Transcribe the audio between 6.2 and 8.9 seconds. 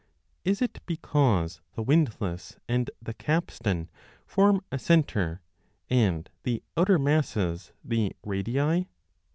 the outer masses 4 the radii